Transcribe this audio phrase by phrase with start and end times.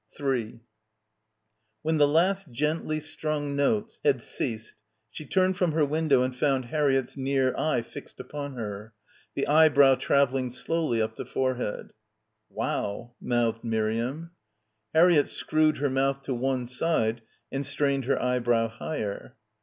[0.17, 0.59] 3
[1.83, 4.73] When the last gently strung notes had ceased
[5.11, 8.93] she turned from her window and found Harriett's near eye fixed upon her,
[9.35, 11.91] the eyebrow travelling slowly up the forehead.
[11.91, 11.95] 38 BACKWATER
[12.49, 14.31] "Wow," mouthed Miriam.
[14.91, 17.21] Harriett screwed her mouth to one side
[17.51, 19.35] and strained her eyebrow higher.